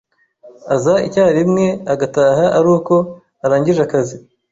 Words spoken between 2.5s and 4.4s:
aruko arangije akazi.